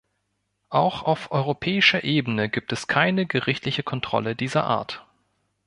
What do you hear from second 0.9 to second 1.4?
auf